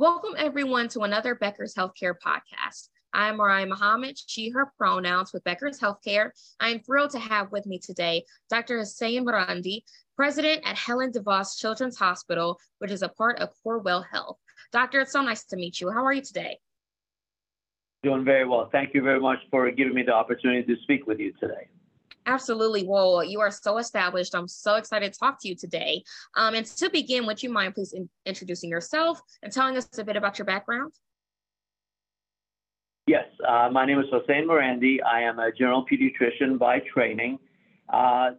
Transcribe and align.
Welcome 0.00 0.36
everyone 0.38 0.86
to 0.90 1.00
another 1.00 1.34
Becker's 1.34 1.74
Healthcare 1.74 2.14
podcast. 2.24 2.90
I'm 3.12 3.38
Mariah 3.38 3.66
Muhammad, 3.66 4.16
she, 4.28 4.48
her 4.50 4.70
pronouns 4.78 5.32
with 5.32 5.42
Becker's 5.42 5.80
Healthcare. 5.80 6.30
I 6.60 6.68
am 6.68 6.78
thrilled 6.78 7.10
to 7.10 7.18
have 7.18 7.50
with 7.50 7.66
me 7.66 7.80
today 7.80 8.24
Dr. 8.48 8.78
Hossein 8.78 9.26
Marandi, 9.26 9.82
president 10.14 10.62
at 10.64 10.76
Helen 10.76 11.10
DeVos 11.10 11.58
Children's 11.58 11.98
Hospital, 11.98 12.60
which 12.78 12.92
is 12.92 13.02
a 13.02 13.08
part 13.08 13.40
of 13.40 13.50
Corewell 13.66 14.04
Health. 14.08 14.38
Doctor, 14.70 15.00
it's 15.00 15.10
so 15.10 15.20
nice 15.20 15.42
to 15.46 15.56
meet 15.56 15.80
you. 15.80 15.90
How 15.90 16.04
are 16.04 16.12
you 16.12 16.22
today? 16.22 16.60
Doing 18.04 18.24
very 18.24 18.46
well. 18.46 18.68
Thank 18.70 18.94
you 18.94 19.02
very 19.02 19.18
much 19.18 19.40
for 19.50 19.68
giving 19.72 19.94
me 19.94 20.04
the 20.04 20.14
opportunity 20.14 20.62
to 20.62 20.80
speak 20.82 21.08
with 21.08 21.18
you 21.18 21.32
today. 21.40 21.66
Absolutely. 22.28 22.84
Well, 22.86 23.24
you 23.24 23.40
are 23.40 23.50
so 23.50 23.78
established. 23.78 24.34
I'm 24.34 24.48
so 24.48 24.74
excited 24.74 25.14
to 25.14 25.18
talk 25.18 25.40
to 25.40 25.48
you 25.48 25.56
today. 25.56 26.04
Um, 26.36 26.54
and 26.54 26.66
to 26.66 26.90
begin, 26.90 27.24
would 27.24 27.42
you 27.42 27.48
mind 27.48 27.74
please 27.74 27.94
in- 27.94 28.10
introducing 28.26 28.68
yourself 28.68 29.18
and 29.42 29.50
telling 29.50 29.78
us 29.78 29.88
a 29.98 30.04
bit 30.04 30.14
about 30.14 30.38
your 30.38 30.44
background? 30.44 30.92
Yes, 33.06 33.24
uh, 33.48 33.70
my 33.72 33.86
name 33.86 33.98
is 33.98 34.04
Hossein 34.12 34.46
Marandi. 34.46 34.98
I 35.02 35.22
am 35.22 35.38
a 35.38 35.50
general 35.50 35.86
pediatrician 35.90 36.58
by 36.58 36.80
training. 36.92 37.38
Uh, 37.88 38.32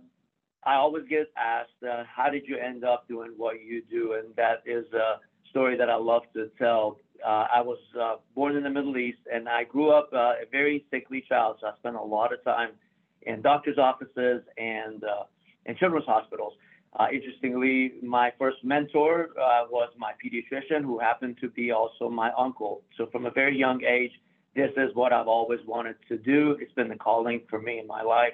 I 0.63 0.75
always 0.75 1.05
get 1.09 1.31
asked, 1.35 1.81
uh, 1.83 2.03
how 2.03 2.29
did 2.29 2.43
you 2.45 2.57
end 2.57 2.83
up 2.83 3.07
doing 3.07 3.31
what 3.37 3.55
you 3.59 3.81
do? 3.89 4.13
And 4.13 4.35
that 4.35 4.61
is 4.67 4.85
a 4.93 5.15
story 5.49 5.75
that 5.77 5.89
I 5.89 5.95
love 5.95 6.21
to 6.35 6.51
tell. 6.59 6.99
Uh, 7.25 7.47
I 7.55 7.61
was 7.61 7.79
uh, 7.99 8.17
born 8.35 8.55
in 8.55 8.61
the 8.61 8.69
Middle 8.69 8.97
East 8.97 9.17
and 9.33 9.49
I 9.49 9.63
grew 9.63 9.89
up 9.89 10.09
uh, 10.13 10.33
a 10.43 10.45
very 10.51 10.85
sickly 10.91 11.25
child. 11.27 11.57
So 11.59 11.67
I 11.67 11.71
spent 11.79 11.95
a 11.95 12.03
lot 12.03 12.31
of 12.31 12.43
time 12.43 12.73
in 13.23 13.41
doctor's 13.41 13.77
offices 13.77 14.41
and 14.57 15.03
uh, 15.03 15.23
in 15.65 15.75
children's 15.75 16.05
hospitals. 16.05 16.53
Uh, 16.99 17.07
interestingly, 17.13 17.93
my 18.01 18.31
first 18.39 18.57
mentor 18.63 19.29
uh, 19.39 19.65
was 19.69 19.89
my 19.97 20.11
pediatrician, 20.23 20.81
who 20.81 20.97
happened 20.97 21.37
to 21.39 21.47
be 21.49 21.71
also 21.71 22.09
my 22.09 22.31
uncle. 22.37 22.81
So 22.97 23.05
from 23.11 23.25
a 23.25 23.31
very 23.31 23.57
young 23.57 23.83
age, 23.83 24.11
this 24.55 24.71
is 24.75 24.89
what 24.95 25.13
I've 25.13 25.27
always 25.27 25.59
wanted 25.67 25.95
to 26.07 26.17
do. 26.17 26.57
It's 26.59 26.73
been 26.73 26.89
the 26.89 26.95
calling 26.95 27.41
for 27.49 27.61
me 27.61 27.79
in 27.79 27.85
my 27.85 28.01
life. 28.01 28.33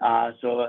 Uh, 0.00 0.30
so 0.40 0.60
uh, 0.60 0.66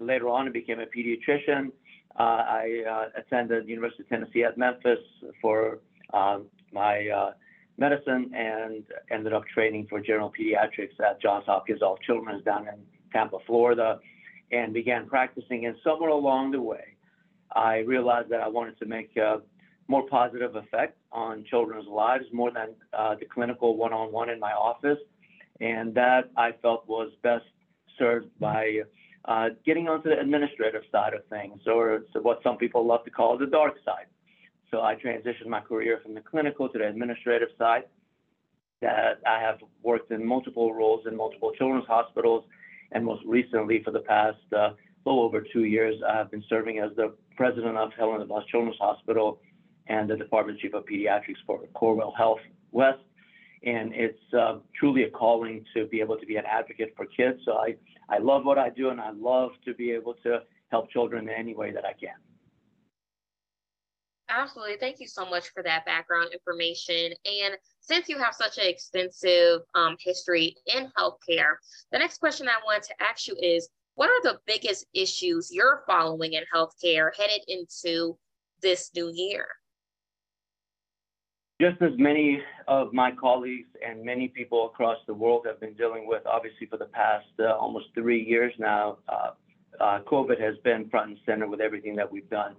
later 0.00 0.28
on, 0.28 0.48
I 0.48 0.50
became 0.50 0.80
a 0.80 0.86
pediatrician. 0.86 1.70
Uh, 2.18 2.22
I 2.22 2.82
uh, 2.90 3.20
attended 3.20 3.68
University 3.68 4.02
of 4.02 4.08
Tennessee 4.08 4.42
at 4.42 4.58
Memphis 4.58 4.98
for 5.40 5.78
um, 6.12 6.46
my 6.72 7.32
medicine 7.78 8.30
and 8.34 8.84
ended 9.10 9.32
up 9.32 9.44
training 9.46 9.86
for 9.88 10.00
general 10.00 10.30
pediatrics 10.30 10.98
at 11.00 11.22
Johns 11.22 11.46
Hopkins 11.46 11.80
All 11.80 11.96
Children's 11.98 12.44
down 12.44 12.68
in 12.68 12.74
Tampa, 13.12 13.38
Florida, 13.46 14.00
and 14.50 14.72
began 14.72 15.06
practicing. 15.06 15.66
And 15.66 15.76
somewhere 15.82 16.10
along 16.10 16.52
the 16.52 16.60
way, 16.60 16.96
I 17.54 17.78
realized 17.78 18.28
that 18.30 18.40
I 18.40 18.48
wanted 18.48 18.78
to 18.78 18.86
make 18.86 19.16
a 19.16 19.40
more 19.88 20.06
positive 20.06 20.56
effect 20.56 20.96
on 21.10 21.44
children's 21.44 21.86
lives 21.86 22.24
more 22.32 22.50
than 22.50 22.70
uh, 22.92 23.14
the 23.14 23.26
clinical 23.26 23.76
one 23.76 23.92
on 23.92 24.12
one 24.12 24.30
in 24.30 24.38
my 24.40 24.52
office. 24.52 24.98
And 25.60 25.94
that 25.94 26.30
I 26.36 26.52
felt 26.62 26.88
was 26.88 27.10
best 27.22 27.44
served 27.98 28.28
by 28.40 28.80
uh, 29.26 29.50
getting 29.64 29.88
onto 29.88 30.08
the 30.08 30.18
administrative 30.18 30.82
side 30.90 31.14
of 31.14 31.24
things, 31.26 31.60
or 31.66 32.02
what 32.22 32.40
some 32.42 32.56
people 32.56 32.86
love 32.86 33.04
to 33.04 33.10
call 33.10 33.38
the 33.38 33.46
dark 33.46 33.74
side. 33.84 34.06
So 34.70 34.80
I 34.80 34.94
transitioned 34.94 35.46
my 35.46 35.60
career 35.60 36.00
from 36.02 36.14
the 36.14 36.20
clinical 36.20 36.68
to 36.68 36.78
the 36.78 36.88
administrative 36.88 37.50
side. 37.58 37.84
That 38.80 39.20
I 39.24 39.38
have 39.38 39.58
worked 39.84 40.10
in 40.10 40.26
multiple 40.26 40.74
roles 40.74 41.06
in 41.06 41.16
multiple 41.16 41.52
children's 41.56 41.86
hospitals 41.86 42.44
and 42.94 43.04
most 43.04 43.22
recently, 43.26 43.82
for 43.82 43.90
the 43.90 44.00
past 44.00 44.38
uh, 44.56 44.70
little 45.04 45.22
over 45.22 45.44
two 45.52 45.64
years, 45.64 45.96
I've 46.08 46.30
been 46.30 46.44
serving 46.48 46.78
as 46.78 46.90
the 46.96 47.14
president 47.36 47.76
of 47.76 47.92
Helen 47.98 48.26
DeVos 48.26 48.46
Children's 48.48 48.78
Hospital 48.78 49.40
and 49.88 50.08
the 50.08 50.16
department 50.16 50.58
chief 50.60 50.74
of 50.74 50.84
pediatrics 50.84 51.40
for 51.46 51.60
Corewell 51.74 52.12
Health 52.16 52.40
West. 52.70 53.00
And 53.64 53.92
it's 53.94 54.18
uh, 54.36 54.58
truly 54.78 55.04
a 55.04 55.10
calling 55.10 55.64
to 55.74 55.86
be 55.86 56.00
able 56.00 56.16
to 56.16 56.26
be 56.26 56.36
an 56.36 56.44
advocate 56.46 56.94
for 56.96 57.06
kids. 57.06 57.40
So 57.44 57.52
I, 57.52 57.76
I 58.08 58.18
love 58.18 58.44
what 58.44 58.58
I 58.58 58.70
do, 58.70 58.90
and 58.90 59.00
I 59.00 59.10
love 59.10 59.52
to 59.64 59.74
be 59.74 59.92
able 59.92 60.14
to 60.24 60.40
help 60.70 60.90
children 60.90 61.28
in 61.28 61.34
any 61.34 61.54
way 61.54 61.70
that 61.72 61.84
I 61.84 61.92
can. 61.92 62.16
Absolutely. 64.34 64.76
Thank 64.80 64.98
you 64.98 65.06
so 65.06 65.26
much 65.28 65.48
for 65.48 65.62
that 65.62 65.84
background 65.84 66.30
information. 66.32 67.12
And 67.26 67.56
since 67.80 68.08
you 68.08 68.18
have 68.18 68.34
such 68.34 68.56
an 68.56 68.66
extensive 68.66 69.60
um, 69.74 69.96
history 70.00 70.56
in 70.66 70.90
healthcare, 70.98 71.56
the 71.90 71.98
next 71.98 72.18
question 72.18 72.48
I 72.48 72.64
want 72.64 72.82
to 72.84 72.94
ask 73.02 73.28
you 73.28 73.36
is 73.40 73.68
what 73.94 74.08
are 74.08 74.22
the 74.22 74.38
biggest 74.46 74.86
issues 74.94 75.50
you're 75.52 75.82
following 75.86 76.32
in 76.32 76.44
healthcare 76.54 77.10
headed 77.14 77.42
into 77.46 78.16
this 78.62 78.90
new 78.94 79.12
year? 79.14 79.46
Just 81.60 81.82
as 81.82 81.92
many 81.98 82.40
of 82.68 82.92
my 82.92 83.12
colleagues 83.12 83.68
and 83.86 84.02
many 84.02 84.28
people 84.28 84.66
across 84.66 84.96
the 85.06 85.14
world 85.14 85.44
have 85.46 85.60
been 85.60 85.74
dealing 85.74 86.08
with, 86.08 86.26
obviously, 86.26 86.66
for 86.66 86.78
the 86.78 86.86
past 86.86 87.26
uh, 87.38 87.54
almost 87.54 87.86
three 87.94 88.24
years 88.24 88.52
now, 88.58 88.96
uh, 89.08 89.30
uh, 89.78 90.00
COVID 90.06 90.40
has 90.40 90.56
been 90.64 90.88
front 90.88 91.10
and 91.10 91.18
center 91.26 91.46
with 91.46 91.60
everything 91.60 91.94
that 91.96 92.10
we've 92.10 92.28
done. 92.30 92.56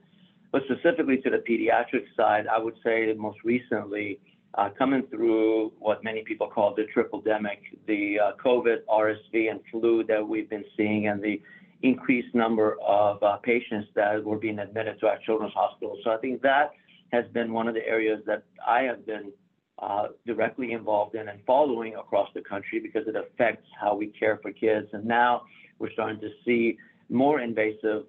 But 0.53 0.61
specifically 0.65 1.17
to 1.17 1.31
the 1.31 1.37
pediatric 1.37 2.05
side, 2.15 2.45
I 2.45 2.59
would 2.59 2.75
say 2.83 3.11
most 3.17 3.39
recently, 3.43 4.19
uh, 4.53 4.69
coming 4.77 5.01
through 5.09 5.73
what 5.79 6.03
many 6.03 6.23
people 6.23 6.47
call 6.47 6.75
the 6.75 6.83
triple 6.93 7.23
demic, 7.23 7.57
the 7.87 8.19
uh, 8.19 8.31
COVID, 8.33 8.85
RSV, 8.87 9.49
and 9.49 9.59
flu 9.71 10.03
that 10.03 10.25
we've 10.25 10.47
been 10.47 10.63
seeing, 10.77 11.07
and 11.07 11.23
the 11.23 11.41
increased 11.81 12.35
number 12.35 12.77
of 12.87 13.21
uh, 13.23 13.37
patients 13.37 13.87
that 13.95 14.23
were 14.23 14.37
being 14.37 14.59
admitted 14.59 14.99
to 14.99 15.07
our 15.07 15.17
children's 15.25 15.55
hospitals. 15.55 15.97
So 16.03 16.11
I 16.11 16.17
think 16.17 16.43
that 16.43 16.73
has 17.11 17.25
been 17.33 17.51
one 17.51 17.67
of 17.67 17.73
the 17.73 17.85
areas 17.87 18.21
that 18.27 18.43
I 18.65 18.81
have 18.83 19.07
been 19.07 19.31
directly 20.25 20.71
involved 20.71 21.15
in 21.15 21.29
and 21.29 21.39
following 21.47 21.95
across 21.95 22.29
the 22.35 22.41
country 22.41 22.79
because 22.79 23.07
it 23.07 23.15
affects 23.15 23.67
how 23.81 23.95
we 23.95 24.07
care 24.07 24.39
for 24.41 24.51
kids. 24.51 24.87
And 24.93 25.03
now 25.03 25.41
we're 25.79 25.91
starting 25.91 26.21
to 26.21 26.29
see 26.45 26.77
more 27.09 27.41
invasive 27.41 28.03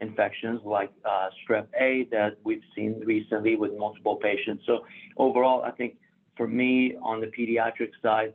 infections 0.00 0.60
like 0.64 0.90
uh, 1.04 1.28
strep 1.42 1.66
A 1.78 2.06
that 2.10 2.36
we've 2.44 2.62
seen 2.74 3.00
recently 3.04 3.56
with 3.56 3.72
multiple 3.76 4.16
patients. 4.16 4.64
So 4.66 4.84
overall, 5.16 5.62
I 5.62 5.70
think 5.72 5.96
for 6.36 6.46
me 6.46 6.96
on 7.02 7.20
the 7.20 7.26
pediatric 7.26 7.90
side, 8.02 8.32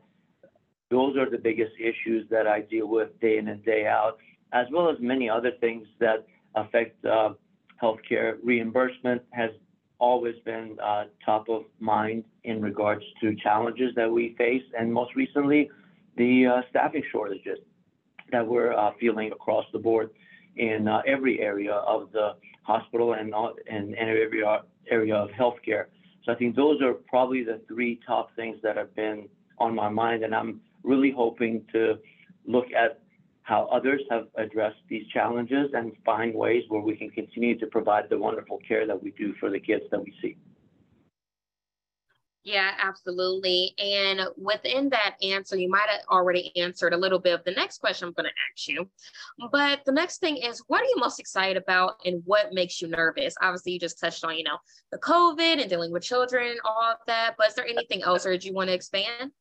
those 0.91 1.17
are 1.17 1.29
the 1.29 1.37
biggest 1.37 1.71
issues 1.79 2.27
that 2.29 2.47
I 2.47 2.61
deal 2.61 2.87
with 2.87 3.19
day 3.19 3.37
in 3.37 3.47
and 3.47 3.63
day 3.65 3.87
out, 3.87 4.17
as 4.53 4.67
well 4.71 4.89
as 4.89 4.97
many 4.99 5.29
other 5.29 5.51
things 5.59 5.87
that 5.99 6.25
affect 6.55 7.03
uh, 7.05 7.29
healthcare. 7.81 8.37
Reimbursement 8.43 9.21
has 9.31 9.49
always 9.97 10.35
been 10.45 10.77
uh, 10.83 11.05
top 11.25 11.49
of 11.49 11.63
mind 11.79 12.23
in 12.43 12.61
regards 12.61 13.03
to 13.21 13.35
challenges 13.35 13.93
that 13.95 14.11
we 14.11 14.35
face, 14.37 14.63
and 14.77 14.93
most 14.93 15.15
recently, 15.15 15.69
the 16.17 16.45
uh, 16.45 16.61
staffing 16.69 17.03
shortages 17.11 17.57
that 18.31 18.45
we're 18.45 18.73
uh, 18.73 18.91
feeling 18.99 19.31
across 19.31 19.65
the 19.73 19.79
board 19.79 20.09
in 20.57 20.87
uh, 20.87 21.01
every 21.05 21.39
area 21.41 21.73
of 21.73 22.11
the 22.11 22.35
hospital 22.63 23.13
and, 23.13 23.33
in 23.67 23.95
every 23.97 24.43
area 24.89 25.15
of 25.15 25.29
healthcare. 25.29 25.85
So 26.23 26.31
I 26.31 26.35
think 26.35 26.55
those 26.55 26.81
are 26.81 26.93
probably 26.93 27.43
the 27.43 27.61
three 27.67 27.99
top 28.05 28.35
things 28.35 28.57
that 28.63 28.77
have 28.77 28.95
been 28.95 29.29
on 29.59 29.75
my 29.75 29.89
mind, 29.89 30.23
and 30.23 30.33
I'm 30.33 30.61
really 30.83 31.11
hoping 31.11 31.63
to 31.71 31.99
look 32.47 32.65
at 32.73 32.99
how 33.43 33.65
others 33.65 34.01
have 34.09 34.27
addressed 34.35 34.79
these 34.89 35.05
challenges 35.07 35.69
and 35.73 35.91
find 36.03 36.33
ways 36.33 36.63
where 36.69 36.81
we 36.81 36.95
can 36.95 37.11
continue 37.11 37.57
to 37.59 37.67
provide 37.67 38.09
the 38.09 38.17
wonderful 38.17 38.59
care 38.67 38.87
that 38.87 39.01
we 39.01 39.11
do 39.11 39.35
for 39.39 39.51
the 39.51 39.59
kids 39.59 39.83
that 39.91 40.03
we 40.03 40.13
see. 40.21 40.35
Yeah, 42.45 42.73
absolutely. 42.79 43.73
And 43.79 44.21
within 44.37 44.87
that 44.89 45.15
answer, 45.23 45.57
you 45.57 45.67
might 45.67 45.89
have 45.89 46.01
already 46.11 46.55
answered 46.55 46.93
a 46.93 46.97
little 46.97 47.17
bit 47.17 47.33
of 47.33 47.43
the 47.43 47.51
next 47.51 47.79
question 47.79 48.07
I'm 48.07 48.13
going 48.13 48.29
to 48.29 48.31
ask 48.53 48.67
you. 48.67 48.87
But 49.51 49.83
the 49.83 49.91
next 49.91 50.19
thing 50.19 50.37
is, 50.37 50.63
what 50.67 50.81
are 50.81 50.85
you 50.85 50.95
most 50.97 51.19
excited 51.19 51.57
about 51.57 51.95
and 52.05 52.21
what 52.25 52.53
makes 52.53 52.79
you 52.83 52.87
nervous? 52.87 53.33
Obviously, 53.41 53.71
you 53.71 53.79
just 53.79 53.99
touched 53.99 54.23
on, 54.23 54.37
you 54.37 54.43
know, 54.43 54.59
the 54.91 54.99
COVID 54.99 55.59
and 55.59 55.67
dealing 55.67 55.91
with 55.91 56.03
children 56.03 56.51
and 56.51 56.59
all 56.63 56.83
of 56.83 56.97
that. 57.07 57.33
But 57.35 57.47
is 57.47 57.55
there 57.55 57.65
anything 57.65 58.03
else 58.03 58.27
or 58.27 58.31
did 58.31 58.43
you 58.43 58.53
want 58.53 58.69
to 58.69 58.75
expand? 58.75 59.31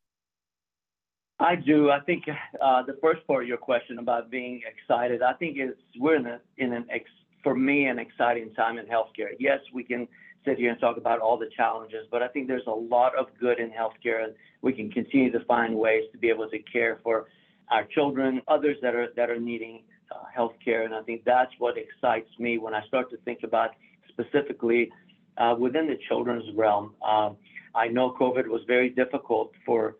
I 1.39 1.55
do. 1.57 1.91
I 1.91 1.99
think 1.99 2.23
uh, 2.27 2.83
the 2.87 2.97
first 3.03 3.27
part 3.27 3.43
of 3.43 3.47
your 3.47 3.57
question 3.57 3.99
about 3.99 4.31
being 4.31 4.61
excited, 4.65 5.21
I 5.21 5.33
think 5.33 5.57
it's 5.59 5.79
we're 5.99 6.15
in, 6.15 6.25
a, 6.25 6.39
in 6.57 6.73
an, 6.73 6.87
ex, 6.89 7.05
for 7.43 7.53
me, 7.53 7.85
an 7.85 7.99
exciting 7.99 8.51
time 8.55 8.79
in 8.79 8.87
healthcare. 8.87 9.35
Yes, 9.37 9.59
we 9.71 9.83
can 9.83 10.07
sit 10.45 10.57
here 10.57 10.71
and 10.71 10.79
talk 10.79 10.97
about 10.97 11.19
all 11.19 11.37
the 11.37 11.49
challenges, 11.55 12.07
but 12.11 12.21
I 12.21 12.27
think 12.27 12.47
there's 12.47 12.67
a 12.67 12.71
lot 12.71 13.15
of 13.17 13.27
good 13.39 13.59
in 13.59 13.71
healthcare, 13.71 14.33
we 14.61 14.73
can 14.73 14.91
continue 14.91 15.31
to 15.31 15.43
find 15.45 15.75
ways 15.75 16.03
to 16.11 16.17
be 16.17 16.29
able 16.29 16.49
to 16.49 16.59
care 16.59 16.99
for 17.03 17.25
our 17.69 17.83
children, 17.83 18.41
others 18.47 18.77
that 18.81 18.95
are 18.95 19.07
that 19.15 19.29
are 19.29 19.39
needing 19.39 19.83
uh, 20.11 20.23
healthcare, 20.37 20.85
and 20.85 20.93
I 20.93 21.01
think 21.01 21.23
that's 21.25 21.51
what 21.57 21.75
excites 21.77 22.29
me 22.39 22.57
when 22.57 22.73
I 22.73 22.85
start 22.87 23.09
to 23.11 23.17
think 23.17 23.39
about 23.43 23.71
specifically 24.09 24.91
uh, 25.37 25.55
within 25.57 25.87
the 25.87 25.97
children's 26.07 26.45
realm. 26.55 26.93
Um, 27.07 27.37
I 27.73 27.87
know 27.87 28.15
COVID 28.19 28.47
was 28.47 28.61
very 28.67 28.89
difficult 28.89 29.51
for 29.65 29.95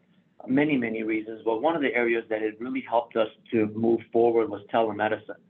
many 0.48 0.78
many 0.78 1.04
reasons, 1.04 1.42
but 1.44 1.62
one 1.62 1.76
of 1.76 1.82
the 1.82 1.94
areas 1.94 2.24
that 2.30 2.42
it 2.42 2.60
really 2.60 2.86
helped 2.88 3.16
us 3.16 3.30
to 3.52 3.68
move 3.76 4.02
forward 4.12 4.50
was 4.50 4.62
telemedicine. 4.74 5.42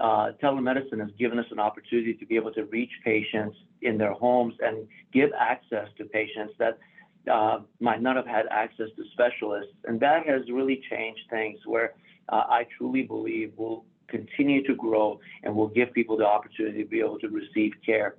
Uh, 0.00 0.32
telemedicine 0.42 1.00
has 1.00 1.10
given 1.18 1.38
us 1.38 1.46
an 1.50 1.58
opportunity 1.58 2.14
to 2.14 2.26
be 2.26 2.36
able 2.36 2.52
to 2.52 2.64
reach 2.64 2.90
patients 3.04 3.56
in 3.82 3.96
their 3.96 4.12
homes 4.12 4.54
and 4.60 4.86
give 5.12 5.30
access 5.38 5.88
to 5.98 6.04
patients 6.04 6.54
that 6.58 6.78
uh, 7.32 7.60
might 7.80 8.02
not 8.02 8.16
have 8.16 8.26
had 8.26 8.46
access 8.50 8.88
to 8.96 9.04
specialists. 9.12 9.72
And 9.84 10.00
that 10.00 10.26
has 10.26 10.42
really 10.50 10.82
changed 10.90 11.20
things 11.30 11.58
where 11.64 11.94
uh, 12.28 12.44
I 12.48 12.66
truly 12.76 13.02
believe 13.02 13.52
will 13.56 13.84
continue 14.08 14.66
to 14.66 14.74
grow 14.74 15.20
and 15.42 15.54
will 15.54 15.68
give 15.68 15.92
people 15.92 16.16
the 16.16 16.26
opportunity 16.26 16.82
to 16.82 16.88
be 16.88 17.00
able 17.00 17.18
to 17.20 17.28
receive 17.28 17.72
care. 17.84 18.16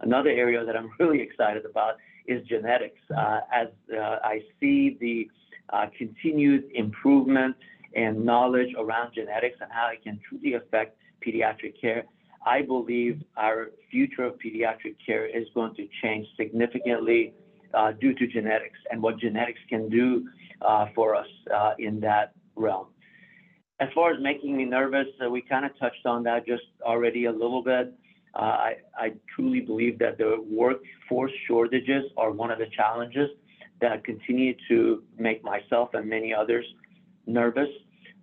Another 0.00 0.30
area 0.30 0.64
that 0.64 0.76
I'm 0.76 0.90
really 0.98 1.20
excited 1.20 1.64
about 1.64 1.94
is 2.26 2.46
genetics. 2.46 3.00
Uh, 3.16 3.40
as 3.52 3.68
uh, 3.92 4.18
I 4.22 4.40
see 4.60 4.96
the 5.00 5.28
uh, 5.72 5.86
continued 5.96 6.64
improvement 6.74 7.56
and 7.94 8.24
knowledge 8.24 8.74
around 8.78 9.14
genetics 9.14 9.56
and 9.60 9.70
how 9.70 9.90
it 9.92 10.02
can 10.02 10.20
truly 10.28 10.54
affect 10.54 10.96
pediatric 11.26 11.80
care, 11.80 12.04
I 12.46 12.62
believe 12.62 13.22
our 13.36 13.70
future 13.90 14.24
of 14.24 14.34
pediatric 14.34 14.96
care 15.04 15.26
is 15.26 15.46
going 15.54 15.74
to 15.76 15.88
change 16.02 16.26
significantly 16.36 17.32
uh, 17.72 17.92
due 17.92 18.14
to 18.14 18.26
genetics 18.26 18.78
and 18.90 19.02
what 19.02 19.18
genetics 19.18 19.60
can 19.68 19.88
do 19.88 20.28
uh, 20.62 20.86
for 20.94 21.14
us 21.14 21.26
uh, 21.54 21.72
in 21.78 22.00
that 22.00 22.32
realm. 22.56 22.88
As 23.80 23.88
far 23.94 24.12
as 24.12 24.22
making 24.22 24.56
me 24.56 24.64
nervous, 24.64 25.08
uh, 25.24 25.28
we 25.28 25.42
kind 25.42 25.64
of 25.64 25.76
touched 25.78 26.06
on 26.06 26.22
that 26.24 26.46
just 26.46 26.62
already 26.82 27.24
a 27.24 27.32
little 27.32 27.62
bit. 27.62 27.92
Uh, 28.34 28.42
I, 28.42 28.74
I 28.96 29.12
truly 29.34 29.60
believe 29.60 29.98
that 29.98 30.18
the 30.18 30.36
workforce 30.48 31.32
shortages 31.46 32.04
are 32.16 32.30
one 32.30 32.50
of 32.50 32.58
the 32.58 32.66
challenges 32.76 33.30
that 33.80 34.04
continue 34.04 34.54
to 34.68 35.02
make 35.18 35.42
myself 35.42 35.90
and 35.94 36.08
many 36.08 36.32
others 36.32 36.64
nervous. 37.26 37.68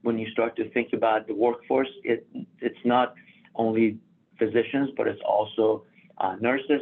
When 0.04 0.18
you 0.18 0.30
start 0.32 0.56
to 0.58 0.70
think 0.72 0.94
about 0.94 1.28
the 1.28 1.36
workforce, 1.36 1.90
it, 2.04 2.28
it's 2.60 2.84
not 2.86 3.14
only 3.56 3.98
physicians, 4.40 4.90
but 4.98 5.08
it's 5.08 5.22
also 5.26 5.84
uh, 6.18 6.36
nurses, 6.40 6.82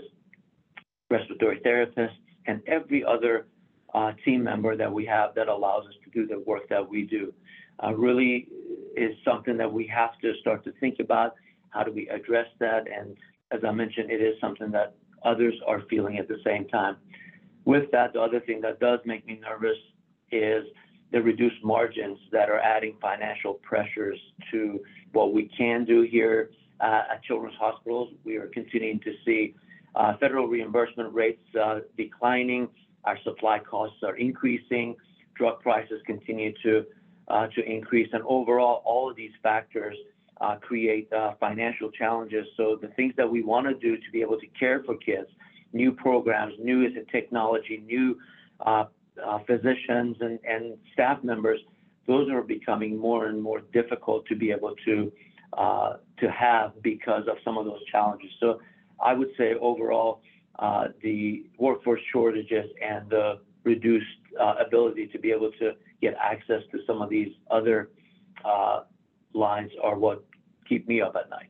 respiratory 1.10 1.60
therapists, 1.60 2.16
and 2.48 2.62
every 2.68 3.04
other 3.04 3.48
uh, 3.94 4.12
team 4.24 4.44
member 4.44 4.76
that 4.78 4.92
we 4.92 5.06
have 5.06 5.34
that 5.36 5.48
allows 5.48 5.86
us 5.88 5.94
to 6.04 6.10
do 6.12 6.28
the 6.28 6.40
work 6.40 6.70
that 6.70 6.88
we 6.88 7.04
do. 7.04 7.34
Uh, 7.84 7.94
really 7.94 8.48
is 8.96 9.16
something 9.24 9.58
that 9.58 9.72
we 9.72 9.88
have 9.88 10.18
to 10.22 10.34
start 10.42 10.64
to 10.64 10.72
think 10.80 11.00
about. 11.00 11.36
How 11.70 11.84
do 11.84 11.92
we 11.92 12.08
address 12.10 12.48
that? 12.60 12.86
And 12.88 13.16
as 13.52 13.62
I 13.68 13.72
mentioned, 13.72 14.12
it 14.12 14.22
is 14.22 14.36
something 14.40 14.72
that 14.72 14.96
others 15.24 15.56
are 15.68 15.82
feeling 15.90 16.18
at 16.18 16.28
the 16.28 16.40
same 16.46 16.68
time. 16.68 16.98
With 17.66 17.92
that, 17.92 18.14
the 18.14 18.22
other 18.22 18.40
thing 18.40 18.62
that 18.62 18.80
does 18.80 19.00
make 19.06 19.26
me 19.26 19.40
nervous 19.42 19.78
is 20.32 20.64
the 21.12 21.22
reduced 21.22 21.64
margins 21.64 22.20
that 22.32 22.50
are 22.50 22.60
adding 22.60 22.96
financial 23.02 23.56
pressures 23.56 24.20
to 24.52 24.80
what 25.12 25.34
we 25.34 25.50
can 25.58 25.86
do 25.86 26.02
here 26.02 26.52
uh, 26.82 27.04
at 27.12 27.24
children's 27.24 27.58
hospitals. 27.60 28.14
We 28.24 28.38
are 28.38 28.48
continuing 28.48 29.00
to 29.02 29.14
see 29.26 29.56
uh, 29.96 30.18
federal 30.18 30.48
reimbursement 30.48 31.14
rates 31.14 31.42
uh, 31.60 31.80
declining. 31.98 32.70
Our 33.06 33.18
supply 33.24 33.60
costs 33.60 33.98
are 34.04 34.16
increasing. 34.18 34.96
Drug 35.36 35.62
prices 35.62 36.02
continue 36.06 36.54
to 36.64 36.86
to 37.56 37.64
increase. 37.64 38.10
And 38.12 38.24
overall, 38.24 38.82
all 38.86 39.08
of 39.08 39.16
these 39.16 39.32
factors 39.44 39.96
create 40.62 41.10
financial 41.40 41.92
challenges. 41.92 42.48
So 42.58 42.80
the 42.82 42.88
things 42.90 43.14
that 43.18 43.30
we 43.30 43.44
want 43.44 43.68
to 43.68 43.76
do 43.76 43.98
to 43.98 44.12
be 44.12 44.22
able 44.22 44.40
to 44.40 44.48
care 44.60 44.82
for 44.84 44.96
kids, 44.96 45.28
new 45.72 45.92
programs, 45.92 46.56
new 46.60 46.90
technology, 47.12 47.84
new 47.86 48.18
uh, 49.24 49.30
uh, 49.30 49.40
physicians 49.46 50.18
and, 50.22 50.40
and 50.48 50.78
staff 50.94 51.24
members, 51.24 51.60
those 52.08 52.30
are 52.30 52.42
becoming 52.42 52.98
more 52.98 53.28
and 53.28 53.42
more 53.42 53.62
difficult 53.74 54.26
to 54.28 54.36
be 54.36 54.52
able 54.52 54.76
to 54.86 55.12
uh, 55.58 55.94
to 56.20 56.30
have 56.30 56.72
because 56.84 57.24
of 57.28 57.38
some 57.44 57.58
of 57.58 57.66
those 57.66 57.84
challenges. 57.92 58.30
So 58.40 58.60
I 59.04 59.14
would 59.14 59.30
say 59.38 59.56
overall, 59.56 60.22
the 61.02 61.46
workforce 61.58 62.02
shortages 62.12 62.70
and 62.82 63.10
the 63.10 63.40
reduced 63.64 64.06
ability 64.60 65.08
to 65.08 65.20
be 65.20 65.32
able 65.32 65.52
to 65.60 65.72
get 66.02 66.16
access 66.22 66.62
to 66.72 66.80
some 66.86 67.02
of 67.02 67.10
these 67.10 67.30
other 67.50 67.90
uh, 68.46 68.82
lines 69.34 69.72
are 69.84 69.98
what 69.98 70.24
keep 70.68 70.88
me 70.88 71.02
up 71.02 71.16
at 71.16 71.30
night. 71.30 71.50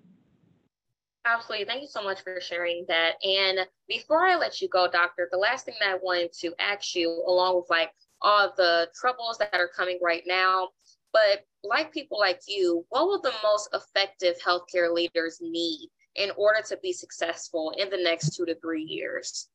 Absolutely. 1.26 1.66
Thank 1.66 1.82
you 1.82 1.88
so 1.88 2.02
much 2.02 2.22
for 2.22 2.40
sharing 2.40 2.86
that. 2.88 3.14
And 3.24 3.60
before 3.88 4.26
I 4.26 4.36
let 4.36 4.62
you 4.62 4.70
go, 4.70 4.88
doctor, 4.90 5.28
the 5.32 5.38
last 5.38 5.66
thing 5.66 5.76
that 5.80 5.90
I 5.90 5.98
wanted 6.02 6.32
to 6.40 6.54
ask 6.60 6.96
you, 6.96 7.10
along 7.28 7.58
with 7.58 7.70
like 7.70 7.92
all 8.22 8.54
the 8.56 8.88
troubles 9.00 9.38
that 9.38 9.54
are 9.54 9.70
coming 9.76 10.00
right 10.02 10.24
now, 10.26 10.70
but 11.12 11.46
like 11.64 11.94
people 11.94 12.20
like 12.20 12.42
you, 12.48 12.86
what 12.90 13.06
will 13.06 13.22
the 13.22 13.34
most 13.44 13.70
effective 13.74 14.36
healthcare 14.46 14.94
leaders 14.94 15.40
need 15.42 15.90
in 16.16 16.32
order 16.38 16.62
to 16.68 16.78
be 16.82 16.94
successful 16.94 17.74
in 17.78 17.90
the 17.90 17.98
next 18.02 18.36
two 18.36 18.46
to 18.46 18.56
three 18.56 18.84
years? 18.84 19.50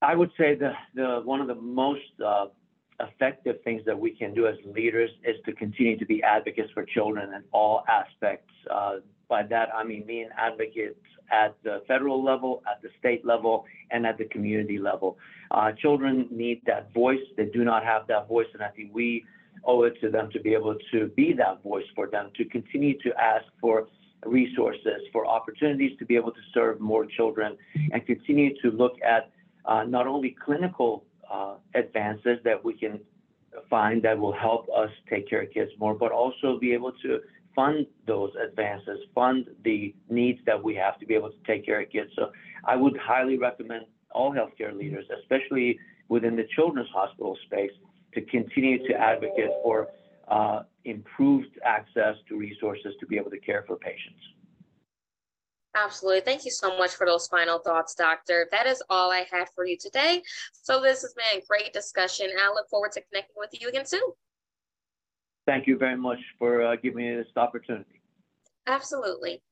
I 0.00 0.16
would 0.16 0.30
say 0.36 0.56
the, 0.56 0.72
the 0.94 1.20
one 1.24 1.40
of 1.40 1.46
the 1.46 1.54
most 1.54 2.00
uh, 2.24 2.46
effective 3.00 3.56
things 3.62 3.82
that 3.86 3.98
we 3.98 4.10
can 4.10 4.34
do 4.34 4.46
as 4.46 4.56
leaders 4.64 5.10
is 5.24 5.36
to 5.46 5.52
continue 5.52 5.96
to 5.98 6.06
be 6.06 6.22
advocates 6.22 6.70
for 6.72 6.84
children 6.84 7.32
in 7.34 7.42
all 7.52 7.84
aspects. 7.88 8.52
Uh, 8.70 8.96
by 9.32 9.42
that, 9.44 9.70
I 9.74 9.82
mean 9.82 10.04
being 10.06 10.28
advocates 10.36 11.00
at 11.30 11.56
the 11.64 11.82
federal 11.88 12.22
level, 12.22 12.62
at 12.70 12.82
the 12.82 12.90
state 13.00 13.24
level, 13.24 13.64
and 13.90 14.00
at 14.10 14.18
the 14.18 14.26
community 14.26 14.78
level. 14.78 15.16
Uh, 15.50 15.72
children 15.84 16.28
need 16.30 16.60
that 16.66 16.92
voice. 16.92 17.24
They 17.38 17.46
do 17.46 17.64
not 17.64 17.82
have 17.82 18.02
that 18.08 18.28
voice, 18.28 18.50
and 18.52 18.62
I 18.62 18.68
think 18.68 18.90
we 18.92 19.24
owe 19.64 19.84
it 19.84 19.94
to 20.02 20.10
them 20.10 20.28
to 20.34 20.38
be 20.46 20.52
able 20.52 20.76
to 20.92 20.98
be 21.20 21.32
that 21.44 21.62
voice 21.62 21.88
for 21.94 22.06
them, 22.14 22.26
to 22.36 22.44
continue 22.44 22.94
to 23.06 23.10
ask 23.32 23.46
for 23.58 23.88
resources, 24.26 25.00
for 25.14 25.22
opportunities 25.26 25.92
to 26.00 26.04
be 26.04 26.14
able 26.14 26.32
to 26.32 26.44
serve 26.52 26.78
more 26.78 27.06
children, 27.06 27.56
and 27.92 28.04
continue 28.04 28.50
to 28.60 28.68
look 28.70 28.96
at 29.02 29.30
uh, 29.64 29.82
not 29.84 30.06
only 30.06 30.36
clinical 30.44 31.04
uh, 31.32 31.54
advances 31.74 32.36
that 32.44 32.62
we 32.62 32.74
can 32.74 33.00
find 33.70 34.02
that 34.02 34.18
will 34.18 34.38
help 34.48 34.66
us 34.82 34.90
take 35.08 35.24
care 35.30 35.42
of 35.44 35.50
kids 35.56 35.70
more, 35.78 35.94
but 35.94 36.12
also 36.12 36.58
be 36.58 36.74
able 36.74 36.92
to 37.06 37.20
fund 37.54 37.86
those 38.06 38.32
advances, 38.42 38.98
fund 39.14 39.46
the 39.64 39.94
needs 40.08 40.40
that 40.46 40.62
we 40.62 40.74
have 40.74 40.98
to 41.00 41.06
be 41.06 41.14
able 41.14 41.30
to 41.30 41.36
take 41.46 41.64
care 41.64 41.80
of 41.80 41.90
kids. 41.90 42.10
So 42.16 42.32
I 42.64 42.76
would 42.76 42.96
highly 42.96 43.38
recommend 43.38 43.86
all 44.10 44.32
healthcare 44.32 44.76
leaders, 44.76 45.04
especially 45.20 45.78
within 46.08 46.36
the 46.36 46.46
children's 46.54 46.88
hospital 46.90 47.36
space, 47.46 47.72
to 48.14 48.20
continue 48.22 48.86
to 48.88 48.94
advocate 48.94 49.50
for 49.62 49.88
uh, 50.28 50.62
improved 50.84 51.58
access 51.64 52.16
to 52.28 52.36
resources 52.36 52.94
to 53.00 53.06
be 53.06 53.16
able 53.16 53.30
to 53.30 53.40
care 53.40 53.64
for 53.66 53.76
patients. 53.76 54.20
Absolutely. 55.74 56.20
Thank 56.20 56.44
you 56.44 56.50
so 56.50 56.76
much 56.76 56.90
for 56.90 57.06
those 57.06 57.26
final 57.28 57.58
thoughts, 57.58 57.94
Doctor. 57.94 58.46
That 58.50 58.66
is 58.66 58.82
all 58.90 59.10
I 59.10 59.24
had 59.30 59.48
for 59.54 59.66
you 59.66 59.78
today. 59.78 60.22
So 60.52 60.82
this 60.82 61.00
has 61.00 61.14
been 61.14 61.40
a 61.40 61.44
great 61.48 61.72
discussion. 61.72 62.28
I 62.38 62.48
look 62.48 62.68
forward 62.68 62.92
to 62.92 63.02
connecting 63.10 63.36
with 63.38 63.50
you 63.58 63.68
again 63.68 63.86
soon. 63.86 64.02
Thank 65.52 65.66
you 65.66 65.76
very 65.76 65.98
much 65.98 66.18
for 66.38 66.62
uh, 66.62 66.76
giving 66.76 67.04
me 67.04 67.14
this 67.14 67.26
opportunity. 67.36 68.00
Absolutely. 68.66 69.42